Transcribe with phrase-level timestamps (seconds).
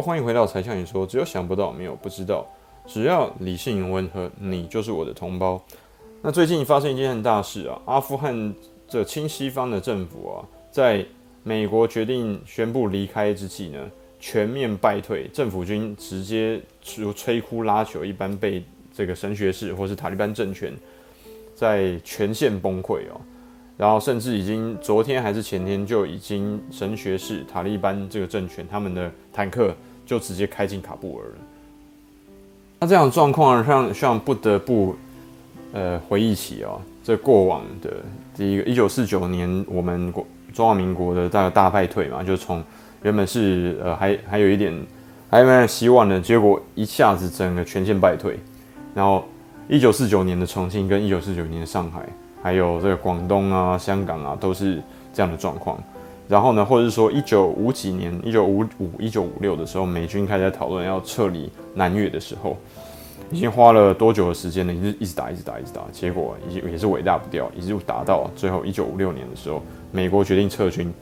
[0.00, 2.46] 欢迎回到柴 Sean 你说，只有想不到，没有不知道。
[2.86, 5.60] 只要理性温和，你就是我的同胞。
[6.22, 8.54] 那最近发生一件很大事啊，阿富汗
[8.88, 11.04] 这亲西方的政府啊，在
[11.42, 13.78] 美国决定宣布离开之际呢，
[14.18, 16.60] 全面败退，政府军直接
[16.96, 20.72] 如摧枯拉朽一般被这个神学士或是塔利班政权
[21.54, 23.20] 在全线崩溃哦。
[23.76, 29.74] 然后甚至已经昨天还是前天就已经神学士塔利班这个政权他们的坦克
[30.06, 31.34] 就直接开进卡布尔了。
[32.78, 34.94] 那这样状况让让不得不
[35.72, 37.92] 呃回忆起哦，这过往的
[38.34, 42.64] 第一个一九四九年我们国中华民国的大大败退嘛，就从
[43.02, 44.72] 原本是呃还还有一点
[45.28, 48.38] 还有希望的，结果一下子整个全线败退。
[48.94, 49.24] 然后
[49.68, 52.08] 一九四九年的重庆跟一九四九年的上海。
[52.42, 54.80] 还有这个广东啊、香港啊，都是
[55.12, 55.82] 这样的状况。
[56.28, 62.56] 然后呢，或者是说，一九五几年、一九五五、一九五六的时候，美军开始在讨论要撤离南越的时候，
[63.30, 64.72] 已经花了多久的时间呢？
[64.72, 70.92] 一直一直打，一直打，一直打，结果也也是尾大不掉，一直打到最后一九五六年的时候，美国决定撤军，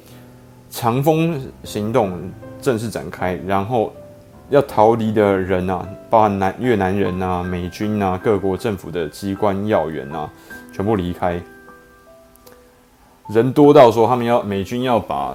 [0.71, 3.93] 长风行动正式展开，然后
[4.51, 10.31] 要逃离的人啊，包含南越南人啊、美军啊、各国政府的机关要员啊。
[10.75, 11.41] 全部离开，
[13.29, 15.35] 人多到说他们要美军要把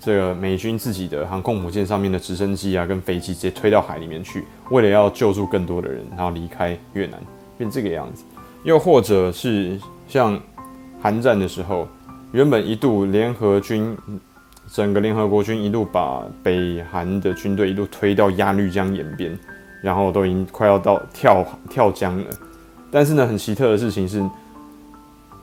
[0.00, 7.20] 这个美军自己的航空母舰上面的直升机啊跟飞机直接推到海里面去，为了要救助更多的人，然后离开越南，
[7.56, 8.24] 变这个样子。
[8.64, 10.38] 又或者是像
[11.00, 11.86] 韩战的时候，
[12.32, 13.96] 原本一度联合军
[14.72, 19.38] 整个联合国军一路把北韩的军队一路推到鸭绿江沿边，
[19.82, 22.24] 然后都已经快要到跳跳江了。
[22.90, 24.22] 但是呢，很奇特的事情是，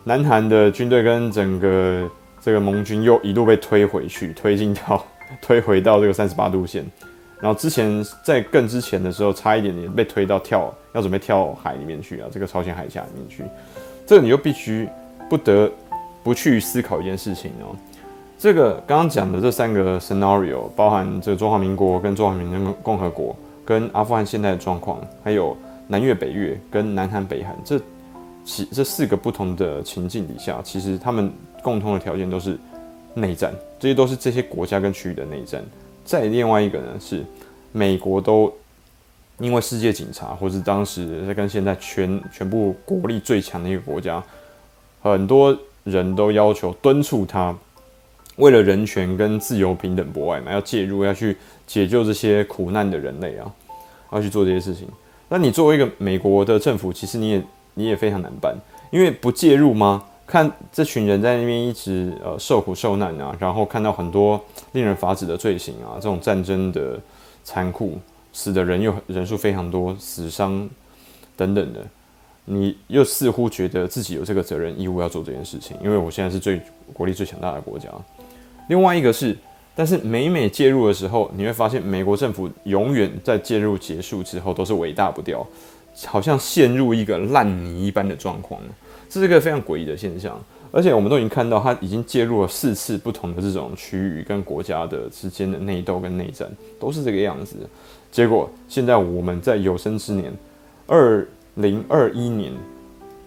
[0.10, 2.10] 南韩的军队跟整个
[2.42, 5.06] 这个盟军又一路被推回去，推进到
[5.40, 6.84] 推回到这个三十八度线。
[7.40, 13.44] 然后之前在更之前的时候，差一点点被推到跳要准备跳海里面去啊，这个朝鲜海峡里面去。
[14.08, 14.89] 这个你就必须
[15.30, 15.72] 不得
[16.23, 17.78] 不去思考一件事情哦。
[18.36, 25.56] 这个刚刚讲的这三个 scenario，包含这个中华民国跟中华人民共和国跟阿富汗现在的状况，还有。
[25.92, 27.82] 南越、北越跟南韩、北韩这
[28.71, 32.58] 这四个不同的情境底下，其实他们共同的条件都是
[33.14, 35.64] 内战，这些都是这些国家跟区域的内战。
[36.04, 37.23] 再另外一个呢，是
[37.71, 38.52] 美国都
[39.38, 44.23] 因为世界警察，或是当时在跟现在全全部国力最强的一个国家，
[45.02, 47.55] 很多人都要求敦促他，
[48.38, 53.54] 为了人权跟自由平等博爱嘛，要介入，要去解救这些苦难的人类啊，
[54.11, 54.88] 要去做这些事情。
[55.27, 57.43] 那你作为一个美国的政府，其实你也
[57.74, 58.56] 你也非常难办，
[58.92, 60.04] 因为不介入吗？
[60.26, 64.40] 看这群人在那边一直呃受苦受难啊，然后看到很多
[64.74, 67.00] 令人发指的罪行啊，这种战争的
[67.44, 67.98] 残酷，
[68.32, 70.70] 死的人又人数非常多，死伤
[71.36, 71.80] 等等的，
[72.46, 76.62] 你又似乎觉得自己有这个责任义务要做这件事情，因为我现在是最
[76.94, 77.90] 国力最强大的国家。
[78.68, 79.36] 另外一个是。
[79.76, 85.46] 但是每每介入的时候，你会发现美国政府永远在介入结束之后都是尾大不掉，
[86.05, 88.61] 好像陷入一个烂泥一般的状况，
[89.10, 90.39] 这是一个非常诡异的现象。
[90.71, 96.48] 而且我们都已经看到，他已经介入了四次不同的这种区域跟国家的之间的内斗跟内战，
[96.80, 97.55] 都是这个样子。
[98.11, 100.32] 结果现在我们在有生之年，
[100.86, 102.54] 二零二一年，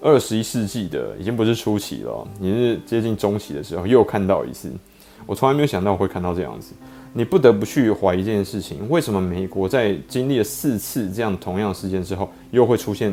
[0.00, 4.70] 二十一世纪的已经不是初期了，也是接近中期的时候，又看到一次。
[5.26, 6.72] 我从来没有想到会看到这样子，
[7.12, 13.12] 你不得不去怀疑这件事情：为什么美国在经历了四次这样同样的事件之后，又会出现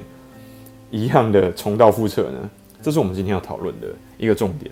[0.91, 2.49] 一样的重蹈覆辙呢？
[2.81, 3.87] 这是我们今天要讨论的
[4.17, 4.71] 一个重点。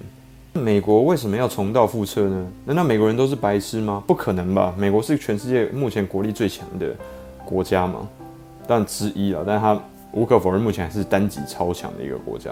[0.53, 2.47] 美国为什么要重蹈覆辙呢？
[2.65, 4.01] 难道美国人都是白痴吗？
[4.07, 4.73] 不可能吧！
[4.77, 6.95] 美国是全世界目前国力最强的
[7.45, 8.07] 国家嘛，
[8.65, 9.79] 但之一了，但是它
[10.13, 12.51] 无可否认，目前还是单极超强的一个国家。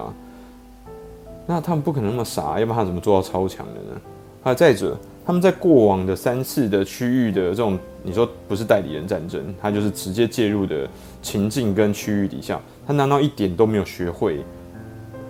[1.47, 4.01] 那他们不可能那么傻，要不然他怎么做到超强的呢？
[4.45, 4.95] 啊，再者，
[5.25, 10.87] 他们在过往的三次的区域的这种，你说不是代理人战争，他就是直接介入的
[11.23, 14.45] 情境跟区域底下，他难道一点都没有学会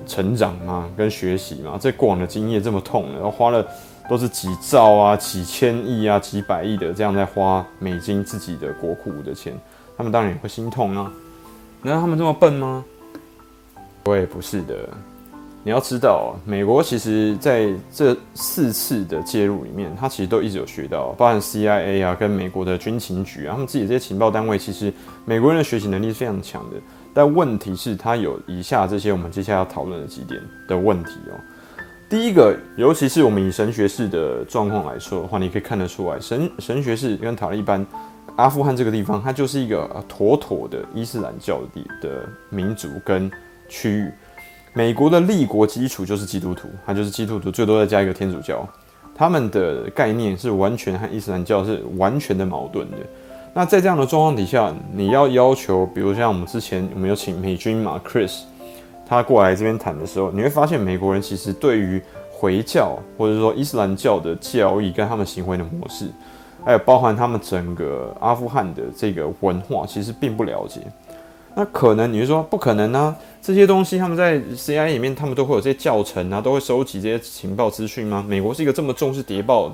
[0.06, 0.90] 成长吗？
[0.98, 1.78] 跟学习吗？
[1.80, 3.66] 这过往的经验这么痛，然后花了
[4.10, 9.58] 都是几兆啊、几千亿啊、几百亿的这样在花美金自己的国库的钱，
[9.96, 11.10] 他们当然也会心痛啊。
[11.84, 12.84] 难道他们这么笨吗？
[14.04, 14.76] 我也，不是的。
[15.66, 24.94] 你要知道，美国其实在这四次的介入里面，它其实都一直有学到，包含 CIA 啊，跟美国的军情局啊，他们自己这些情报单位，其实
[25.26, 26.78] 美国人的学习能力是非常强的。
[27.16, 31.34] 但问题是，他有以下这些我们接下来要讨论的几点的问题哦。
[32.08, 37.84] 第一个，尤其是我们以神学士的状况来说的话，你可以看得出来，神神学士跟塔利班
[38.36, 43.32] 阿富汗这个地方，它就是一个妥妥的伊斯兰教的的民族跟
[43.68, 44.12] 区域。
[44.78, 48.68] 美国的立国基础就是基督徒，它就是基督徒，最多再加一个天主教。
[49.16, 52.98] 他们的概念是完全和伊斯兰教是完全的矛盾的。
[53.54, 58.42] 那在这样的状况底下，你要要求，比如像我们之前我们有请美军嘛，Chris，
[59.08, 66.10] 他过来这边谈的时候，你会发现美国人其实对于回教或者说伊斯兰教的教义跟他们行为的模式，
[66.66, 70.82] 还有包含他们整个阿富汗的这个文化，其实并不了解。
[71.58, 73.16] 那可能你是说不可能呢？
[73.42, 78.24] 这些东西他们在 CIA 里面，他们都会有这些教程啊，都会收集这些情报资讯吗？
[78.28, 79.74] 美国是一个这么重视谍报、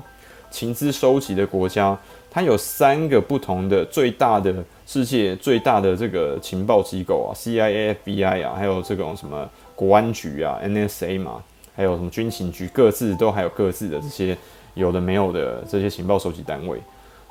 [0.50, 1.98] 情资收集的国家，
[2.30, 4.54] 它有三个不同的最大的
[4.86, 11.42] 世界最大的这个情报机构啊，CIA、FBI 啊，还有这种什么国安局啊、NSA 嘛，
[11.74, 14.36] 还有什么军情局，各自都还有各自的这些
[14.74, 16.78] 有的没有的这些情报收集单位，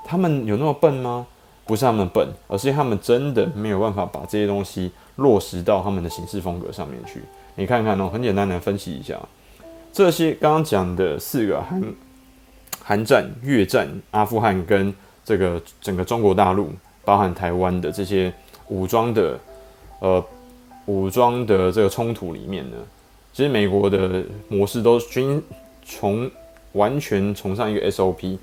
[0.03, 1.25] 他们有那么笨吗？
[1.71, 7.21] 不是他们笨，而是他们真的没有办法把这些东西落实到他们的行事风格上面去。
[7.55, 9.17] 你看看哦，很简单的分析一下，
[9.93, 11.81] 这些刚刚讲的四个韩
[12.83, 16.69] 韩战、越战、阿富汗跟这个整个中国大陆，
[17.05, 18.33] 包含台湾的这些
[18.67, 19.39] 武装的
[19.99, 20.21] 呃
[20.87, 22.75] 武装的这个冲突里面呢，
[23.31, 25.41] 其实美国的模式都均
[25.85, 26.29] 从
[26.73, 28.37] 完全崇尚一个 SOP，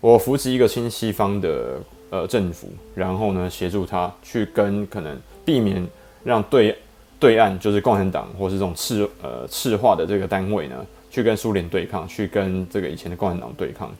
[0.00, 1.80] 我扶持一个亲西方的。
[2.10, 5.86] 呃，政府，然后呢，协助他去跟可能避免
[6.24, 6.76] 让对
[7.20, 10.74] 对岸就是共产党或是这种赤呃赤化的这个单位呢，
[11.08, 13.90] 去跟苏联对抗，去跟这个以前的共产党对抗，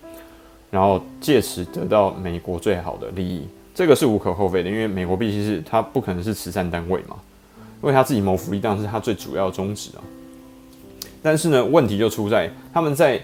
[0.71, 7.17] 然后借此得到美国最好的利益，这个是无可厚非的，因为美国毕竟是他不可能是慈善单位嘛，
[7.83, 10.03] 为他自己谋福利当然是他最主要的宗旨啊。
[11.23, 13.21] 但是呢，问题就出在他们在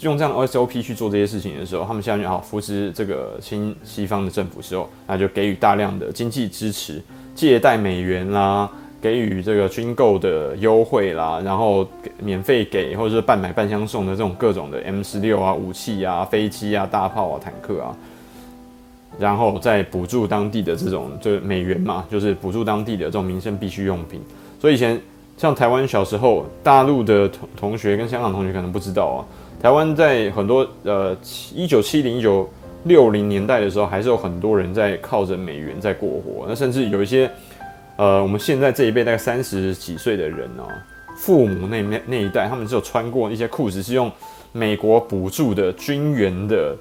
[0.00, 7.02] 用这样的 SOP 去做这些事情的时候，他们下面啊扶持这个新西方的政府时候，那就给予大量的经济支持，
[7.34, 8.70] 借贷美元啦，
[9.02, 11.86] 给予这个军购的优惠啦，然后
[12.18, 17.94] 免费给或者是半买半相送的这种各种的 M 十六啊武器啊飞机啊大炮啊坦克啊，
[19.18, 24.18] 然后再补助当地的这种就美元嘛，就是补助当地的这种民生必需用品。
[24.58, 24.98] 所以以前
[25.36, 29.20] 像台湾小时候，大陆的同同学跟香港同学可能不知道啊。
[29.62, 31.14] 台湾在很多呃
[31.54, 32.48] 一九七零一九
[32.84, 36.46] 六零年代的时候，还是有很多人在靠着美元在过活。
[36.48, 37.30] 那甚至有一些
[37.96, 40.66] 呃，我们现在这一辈大概三十几岁的人哦，
[41.14, 44.10] 父母那那那一代，他们是有穿过一些裤子是用
[44.52, 46.74] 美国补助的军援的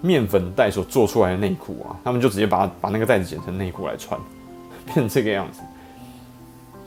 [0.00, 4.20] 面粉袋所做出来的内裤啊，他们就直接把把那个袋子剪成内裤来穿，
[4.84, 5.60] 变成这个样子。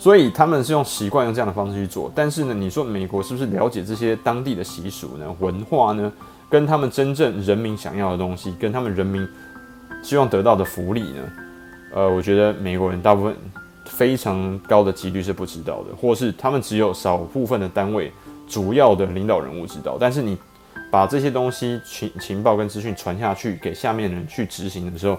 [0.01, 6.11] 所以他们是用习惯用这样的方式去做，但是呢，你说美国是不是了解这些当地的习俗呢、文化呢？
[6.49, 9.25] 跟他们真正人民想要的东西，跟他们人民
[10.01, 11.21] 希望得到的福利呢？
[11.93, 13.35] 呃，我觉得美国人大部分
[13.85, 18.11] 非常高的几率是不知道的，或是他们只有少部分的单位、
[18.47, 19.97] 主要的领导人物知道。
[19.99, 20.35] 但是你
[20.89, 25.15] 把这些东西情情报跟资讯传下去给下面人去执行的时候，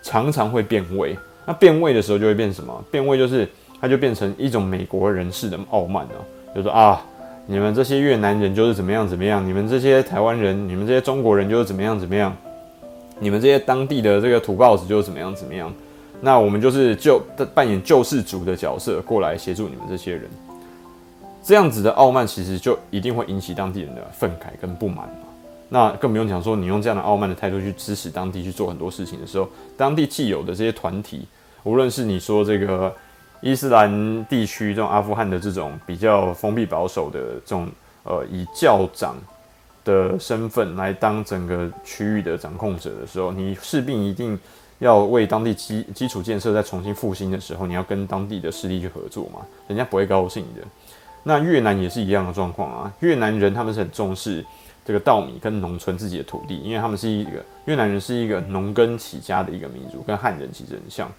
[0.00, 1.14] 常常会变味。
[1.44, 2.82] 那变味的时候就会变什么？
[2.90, 3.46] 变味就是。
[3.82, 6.12] 他就变成一种美国人士的傲慢了，
[6.54, 7.04] 就说啊，
[7.46, 12.32] 你们这些越南人就是怎么样怎么样，你们这些台湾人，你们这些中国人就是怎么样怎么样，
[13.18, 15.74] 你们这些当地的这个土包子就是怎么样怎么样，
[16.20, 17.20] 那我们就是就
[17.52, 20.30] 扮演救世主的角色过来协助你们这些人，
[21.42, 25.26] 这样子的傲慢其实就一定会引起当地人的愤慨跟不满嘛。
[25.68, 31.26] 那更不用讲说，你用这样的傲慢的态度去支持当地去做很多事情的时候，当地既有的这些团体，
[31.64, 32.94] 无论是你说这个。
[33.42, 37.68] 伊斯兰地区这种阿富汗的这种比较封闭保守的这种
[38.04, 39.16] 呃，以教长
[39.84, 44.38] 的身份来当整个区域的掌控者的时候，你势必一定
[44.78, 50.62] 要为当地基基础建设再重新复兴的时候，你要跟当地的势力去合作嘛，人家不会高兴的。
[51.24, 54.44] 那越南也是一样的状况啊，越南人他们是很重视
[54.84, 57.30] 这个稻米跟农村自己的土地，因为他们是一个
[57.64, 61.10] 越南人是一个农耕起家的一个民族，跟汉人其实很像。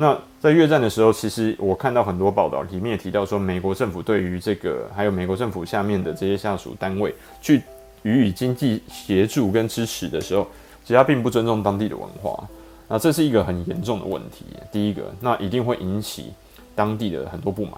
[0.00, 7.60] 那在越战的时候，其实我看到很多报道，里面也提到说，美国政府对于这个还有美国政府下面的这些下属单位去
[8.02, 10.46] 予以经济协助跟支持的时候，
[10.82, 12.48] 其实他并不尊重当地的文化。
[12.88, 14.46] 那这是一个很严重的问题。
[14.72, 16.32] 第一个，那一定会引起
[16.74, 17.74] 当地的很多不满。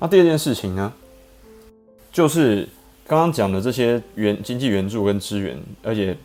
[0.00, 0.92] 那第二件事情呢，
[2.10, 2.68] 就是
[3.06, 6.16] 刚刚讲的这些援经济援助跟支援，而且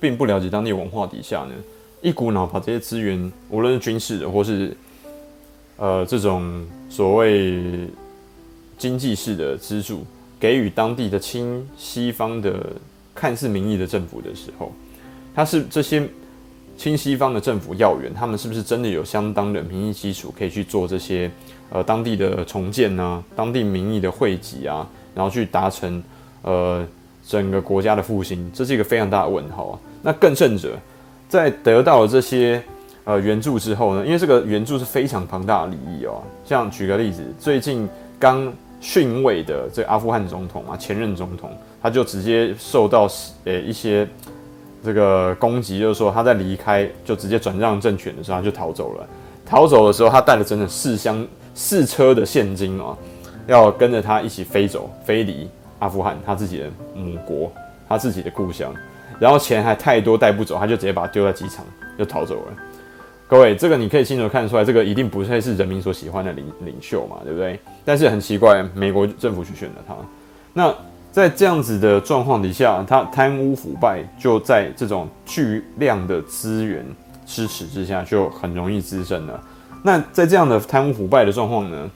[0.00, 1.52] 并不了解当地文化底下呢。
[2.04, 4.76] 一股脑把这些资源，无论是军事的，或是
[5.78, 7.88] 呃这种所谓
[8.76, 10.04] 经济式的资助，
[10.38, 12.62] 给予当地的亲西方的
[13.14, 14.70] 看似民意的政府的时候，
[15.34, 16.06] 他是这些
[16.76, 21.30] 亲西方的政府要员，他们是不是真的有相当的民意基础，可以去做这些
[21.70, 26.04] 呃当地的重建呢、当地民意的汇集啊，然后去达成
[26.42, 26.86] 呃
[27.26, 29.80] 整个国家的复兴，这是一个非常大的问号啊。
[30.02, 30.78] 那更甚者，
[31.28, 32.62] 在得到了这些
[33.04, 36.22] 呃援助之后呢，因为这个援助是非常庞大的利益哦。
[36.44, 37.88] 像举个例子，最近
[38.18, 41.50] 刚逊位的这阿富汗总统啊，前任总统，
[41.82, 43.08] 他就直接受到
[43.44, 44.06] 呃一些
[44.84, 49.06] 这个攻击，就是说他在离开就直接转让政权的时候，他就逃走了。
[49.46, 52.96] 逃走的时候，他带了整整四箱四车的现金啊，
[53.46, 57.50] 要跟着他一起飞走，飞离阿富汗，他自己的母国，
[57.88, 58.72] 他自己的故乡。
[59.18, 61.64] 然后钱还太多带不走，他就直接把它丢在机场
[61.98, 62.52] 就逃走了。
[63.26, 67.58] 各位，这个你可以清楚看出来，这个一定不会是人民所喜欢的领领袖嘛，对不对？
[67.84, 69.94] 但是很奇怪，美国政府去选了他。
[70.52, 70.72] 那
[71.10, 76.84] 在这样子的状况底下，他贪污腐败就在这种巨量的资源
[77.24, 79.42] 支持之下，就很容易滋生了。
[79.82, 81.90] 那在这样的贪污腐败的状况呢，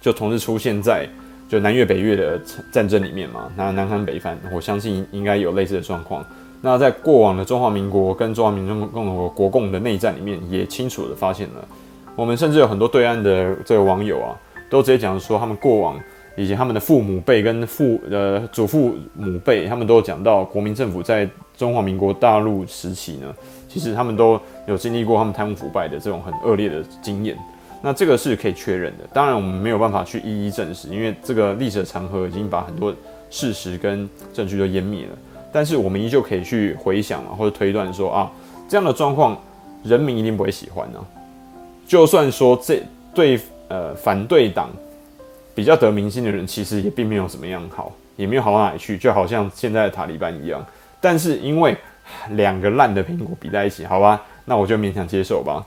[0.00, 1.08] 就同时出现在
[1.48, 2.40] 就南越北越的
[2.70, 3.50] 战争里面嘛。
[3.56, 6.24] 那南韩北韩，我相信应该有类似的状况。
[6.60, 11.64] 那在过往的中华民国跟中华民国共和国国共的内战里面，也清楚的发现了，
[12.16, 14.36] 我们甚至有很多对岸的这个网友啊，
[14.68, 15.98] 都直接讲说，他们过往
[16.36, 23.32] 以及他们的父母辈跟父呃祖父母辈，他们都有讲到国民政府在中华民国大陆时期呢，
[23.68, 27.36] 其实他们都有经历过他们贪污腐败的这种很恶劣的经验。
[27.80, 32.94] 那这个是可以确认的，当然我们没有办法去一一证实，因为这个历史的长河已经把很多
[33.30, 35.12] 事实跟证据都湮灭了。
[35.52, 38.30] 但是我们依旧可以去回想啊，或者推断说啊，
[38.68, 39.40] 这样的状况，
[39.84, 40.98] 人民一定不会喜欢呢、
[41.86, 42.82] 就算说这
[43.14, 44.68] 对呃反对党
[45.54, 50.64] 比较得民心的人，其实也并没有怎么样好，也没有好到哪里去，就好像现在的塔利班一样。
[51.00, 51.76] 但是因为
[52.30, 55.64] 两个烂的苹果比在一起，好吧，那我就勉强接受吧。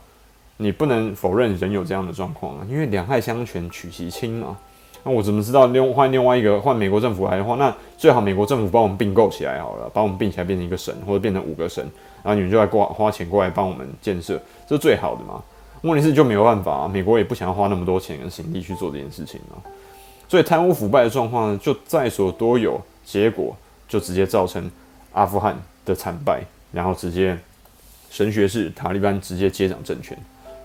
[0.61, 4.55] 你不能否认人有这样的状况啊，因为两害相权取其轻嘛。
[5.03, 11.83] 那我怎么知道另换另外一个换美国政府来的话，那最好美国政府帮我们并购起来好了，把我们并起来变成一个省，或者变成五个省，
[12.21, 15.41] 然后你们就来过花钱过来帮我们建设，这是最好的嘛。
[15.81, 19.57] 问题是就没有办法啊，美国也不想要花那么多钱跟心力去做这件事情啊。
[20.29, 24.69] 所以贪污腐败的状况，就在所多有，结果就直接造成
[25.13, 27.35] 阿富汗的惨败，然后直接
[28.11, 30.15] 神学士塔利班直接接掌政权。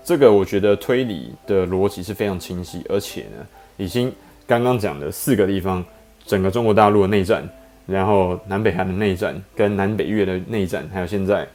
[0.07, 3.45] 这个我觉得推理的逻辑是非常清晰，而且呢，
[3.75, 4.09] 已经。
[4.45, 5.83] 刚刚讲的四个地方，
[6.25, 7.45] 整个中国大陆的内战，
[7.85, 11.45] 然后南北韩的内战，跟南北越的内战，还有现在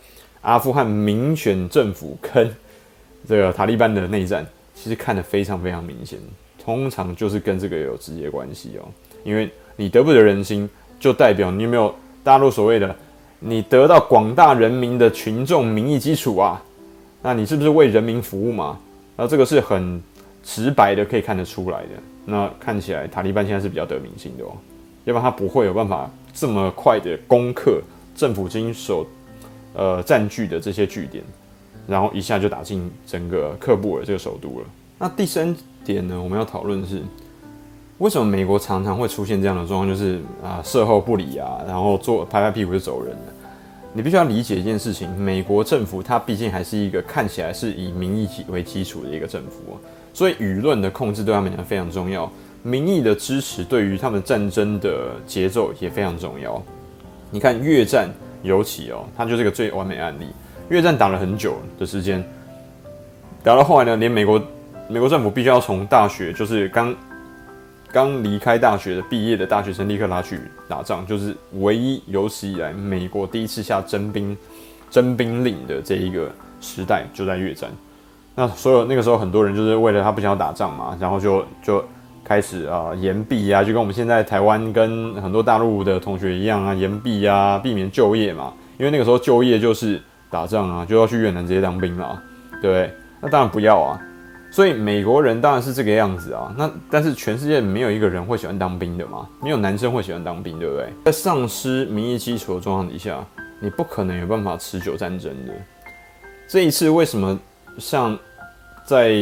[0.42, 2.54] 阿富汗民选政府跟
[3.26, 6.18] 这个塔利班的内战，其实看得非常非常明显，
[6.62, 8.86] 通常就是跟这个有直接关系哦。
[9.24, 10.68] 因为你得不得人心，
[11.00, 12.94] 就代表你有没有大陆所谓的
[13.38, 16.62] 你得到广大人民的群众民意基础啊？
[17.22, 18.78] 那你是不是为人民服务嘛？
[19.16, 20.02] 那这个是很
[20.42, 21.88] 直白的，可以看得出来的。
[22.24, 24.52] 那看起来塔利班现在是比较得民心的哦，
[25.04, 27.80] 要不然他不会有办法这么快的攻克
[28.14, 29.06] 政府经手
[29.74, 31.22] 呃占据的这些据点，
[31.86, 34.66] 然后一下就打进整个喀布尔这个首都了。
[34.98, 37.02] 那第三点呢，我们要讨论的是
[37.98, 43.32] 为什么美国常常会出现这样的状况，就是啊事后不理啊，然后做拍拍屁股就走人了。
[43.94, 49.78] 你必须要理解一件事情，美国政府它毕竟还是一个看起来是以民意为基础的一个政府。
[50.14, 52.30] 所以舆论的控制对他们来讲非常重要，
[52.62, 56.62] 民意的支持对于他们战争的节奏也非常重要。
[57.30, 58.08] 你看越战
[58.42, 60.26] 尤其哦，它就是个最完美案例。
[60.68, 62.24] 越战打了很久的时间，
[63.42, 64.42] 打到后来呢，连美国
[64.88, 66.94] 美国政府必须要从大学，就是刚
[67.92, 74.36] 刚离开大学的毕业的大学生立刻拉去打仗，就是唯一有史以来美国第一次下征兵
[74.90, 76.30] 征兵令的这一个
[76.60, 77.70] 时代，就在越战。
[78.34, 81.84] 那所有那个时候，很多人就是为了他不想要打仗嘛，然后就就
[82.24, 88.54] 开始啊延毕啊，就跟我们现在台湾跟很多大陆的同学一样啊，延毕啊，避免就业嘛。
[88.78, 92.22] 因为那个时候就业就是打仗啊，就要去越南直接当兵了，
[92.62, 92.94] 对不对？
[93.20, 94.00] 那当然不要啊。
[94.52, 96.54] 所以美国人当然是这个样子啊。
[96.56, 100.92] 那但是全世界没有一个人会喜欢当兵的嘛，没有男生会喜欢当兵，对不对？
[101.06, 103.24] 在丧失民意基础的状况底下，
[103.60, 105.52] 你不可能有办法持久战争的。
[106.46, 107.36] 这一次为什么？
[107.78, 108.18] 像
[108.84, 109.16] 在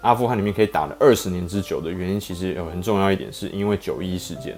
[0.00, 4.56] 阿富汗里面可以打了二十年之久的原因，其实有很重要一点，是因为九一事件。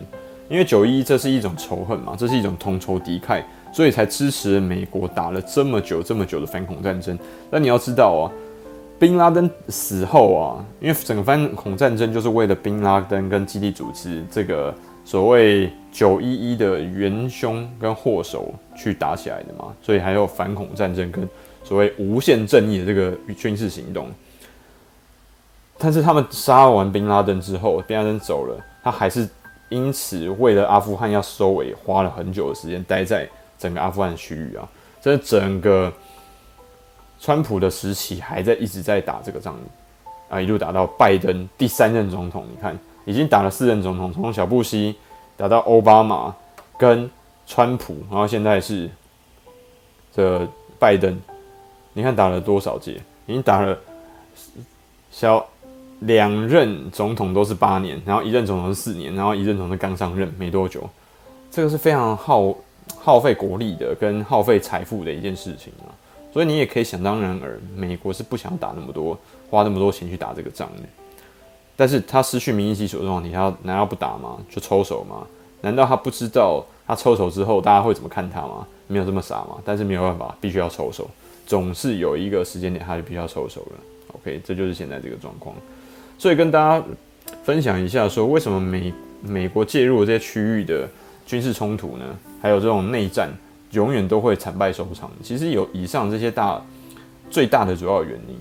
[0.48, 7.18] 因为九一这是一种仇恨嘛，这是一种同仇敌忾，所以才支持美国打了这么久、这么久的反恐战争。
[7.50, 8.24] 但你要知道啊，
[9.04, 21.28] 宾拉登死后啊，因为整个反恐战争就是为了宾拉登跟基地组织这个所谓九一一的元凶跟祸首去打起来的嘛，所以还有反恐战争跟
[21.62, 24.08] 所谓无限正义的这个军事行动。
[25.76, 29.28] 但是他们杀完宾拉登之后，宾拉登走了，他还是
[29.68, 34.66] 因此为了阿富汗要收尾，花了很久的时间待在整个阿富汗区域啊。
[35.02, 35.92] 这整个
[37.24, 39.56] 川普的时期还在一直在打这个仗
[40.28, 42.44] 啊，一路打到拜登第三任总统。
[42.50, 44.94] 你看，已经打了四任总统，从小布希
[45.34, 46.36] 打到奥巴马
[46.76, 47.10] 跟
[47.46, 48.90] 川普，然后现在是
[50.14, 50.46] 这
[50.78, 51.18] 拜登。
[51.94, 53.00] 你看打了多少届？
[53.24, 53.78] 已经打了
[55.10, 55.42] 小。
[56.00, 60.86] 两任总统都是八年，然后一任总统是四年，然后一任总统刚上任没多久，
[61.50, 62.54] 这个是非常耗
[62.98, 65.88] 耗费国力的，跟耗费财富的一件事情啊。
[66.34, 69.16] 所以你也可以想当然尔，美国是不想打那么多，
[69.48, 70.82] 花那么多钱去打这个仗的。
[71.76, 74.36] 但是他失去民意基础的状况，他难道不打吗？
[74.50, 75.24] 就抽手吗？
[75.60, 78.66] 难道他不知道他抽手之后大家会怎么看他吗？
[78.88, 79.58] 没有这么傻吗？
[79.64, 81.08] 但是没有办法，必须要抽手，
[81.46, 83.78] 总是有一个时间点他就必须要抽手了。
[84.14, 85.54] OK，这就是现在这个状况。
[86.18, 86.84] 所以跟大家
[87.44, 90.88] 分享一下，说为什么美美国介入这些区域的
[91.24, 92.04] 军事冲突呢？
[92.42, 93.32] 还有这种内战，
[93.74, 95.10] 永远都会惨败收场。
[95.22, 96.60] 其实有以上这些大
[97.28, 98.36] 最大的主要原因。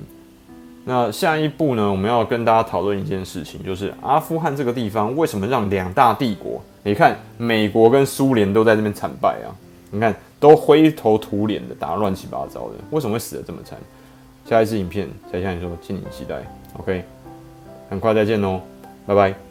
[0.86, 6.62] 那下一步呢，我们要跟大家讨论一件事情，就是阿富汗这个地方为什么让两大帝国？
[6.84, 9.52] 你看，美国跟苏联都在这边惨败啊！
[9.92, 13.78] 你看，都灰头土脸的，打乱七八糟的，为什么会死得这么惨？
[14.46, 16.36] 下一支影片再向你说，敬请期待。
[16.78, 17.04] OK。
[17.90, 18.60] 很快再见哦，
[19.06, 19.43] 拜拜。